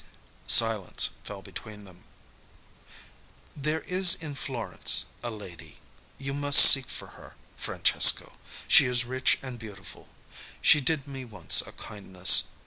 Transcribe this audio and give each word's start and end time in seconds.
Silence 0.47 1.09
fell 1.23 1.43
between 1.43 1.83
them. 1.85 2.05
"There 3.55 3.81
is 3.81 4.15
in 4.15 4.33
Florence 4.33 5.05
a 5.21 5.29
lady. 5.29 5.77
You 6.17 6.33
must 6.33 6.59
seek 6.59 6.87
for 6.87 7.09
her, 7.09 7.35
Francesco. 7.55 8.31
She 8.67 8.87
is 8.87 9.05
rich 9.05 9.37
and 9.43 9.59
beautiful. 9.59 10.09
She 10.59 10.81
did 10.81 11.07
me 11.07 11.23
once 11.23 11.61
a 11.61 11.71
kindness. 11.73 12.45